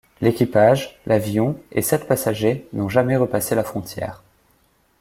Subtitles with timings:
[0.19, 4.23] L'équipage, l'avion, et sept passagers n'ont jamais repassé la frontière.